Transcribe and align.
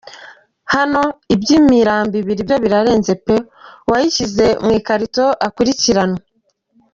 naho 0.89 1.03
iby’imirambo 1.33 2.13
ibiri 2.21 2.41
byo 2.47 2.57
birarenze 2.63 3.13
pe! 3.25 3.35
uwayishyize 3.87 4.45
mu 4.63 4.69
ikarito 4.79 5.25
akurikiranwe. 5.47 6.19